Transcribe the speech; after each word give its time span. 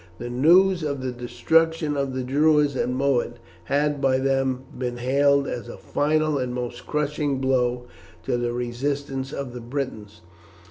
The 0.17 0.31
news 0.31 0.81
of 0.81 1.01
the 1.03 1.11
destruction 1.11 1.95
of 1.95 2.15
the 2.15 2.23
Druids 2.23 2.75
at 2.75 2.89
Mona 2.89 3.33
had 3.65 4.01
by 4.01 4.17
them 4.17 4.63
been 4.75 4.97
hailed 4.97 5.47
as 5.47 5.67
a 5.69 5.77
final 5.77 6.39
and 6.39 6.55
most 6.55 6.87
crushing 6.87 7.39
blow 7.39 7.85
to 8.23 8.35
the 8.35 8.51
resistance 8.51 9.31
of 9.31 9.53
the 9.53 9.61
Britons. 9.61 10.21